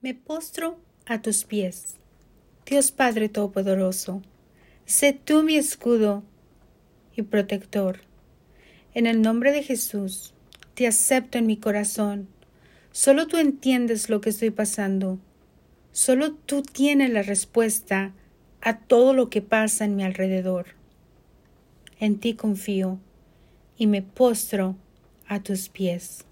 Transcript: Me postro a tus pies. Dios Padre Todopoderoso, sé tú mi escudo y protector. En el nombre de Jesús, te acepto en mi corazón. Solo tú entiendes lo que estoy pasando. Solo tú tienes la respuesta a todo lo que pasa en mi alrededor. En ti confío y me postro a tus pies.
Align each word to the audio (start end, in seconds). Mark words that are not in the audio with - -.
Me 0.00 0.14
postro 0.14 0.78
a 1.06 1.22
tus 1.22 1.42
pies. 1.42 1.96
Dios 2.64 2.92
Padre 2.92 3.28
Todopoderoso, 3.28 4.22
sé 4.86 5.12
tú 5.12 5.42
mi 5.42 5.56
escudo 5.56 6.22
y 7.16 7.22
protector. 7.22 7.98
En 8.94 9.08
el 9.08 9.20
nombre 9.22 9.50
de 9.50 9.64
Jesús, 9.64 10.34
te 10.74 10.86
acepto 10.86 11.36
en 11.38 11.48
mi 11.48 11.56
corazón. 11.56 12.28
Solo 12.92 13.26
tú 13.26 13.38
entiendes 13.38 14.08
lo 14.08 14.20
que 14.20 14.30
estoy 14.30 14.50
pasando. 14.50 15.18
Solo 15.90 16.32
tú 16.32 16.62
tienes 16.62 17.10
la 17.10 17.22
respuesta 17.22 18.12
a 18.60 18.78
todo 18.78 19.14
lo 19.14 19.30
que 19.30 19.42
pasa 19.42 19.84
en 19.84 19.96
mi 19.96 20.04
alrededor. 20.04 20.66
En 21.98 22.20
ti 22.20 22.34
confío 22.34 23.00
y 23.76 23.88
me 23.88 24.02
postro 24.02 24.76
a 25.26 25.42
tus 25.42 25.68
pies. 25.68 26.24